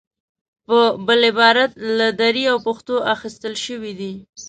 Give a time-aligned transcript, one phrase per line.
[0.67, 0.77] په
[1.07, 4.13] بل عبارت له دري او پښتو اخیستل شوې دي.